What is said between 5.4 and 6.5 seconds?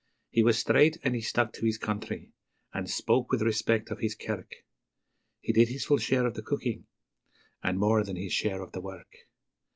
He did his full share of the